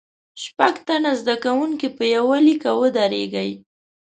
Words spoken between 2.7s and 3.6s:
ودریږئ.